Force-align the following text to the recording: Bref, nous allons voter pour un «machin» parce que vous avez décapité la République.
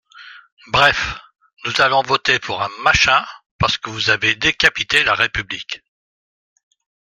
Bref, 0.73 1.13
nous 1.63 1.79
allons 1.79 2.01
voter 2.01 2.39
pour 2.39 2.63
un 2.63 2.69
«machin» 2.83 3.23
parce 3.59 3.77
que 3.77 3.91
vous 3.91 4.09
avez 4.09 4.33
décapité 4.33 5.03
la 5.03 5.13
République. 5.13 5.81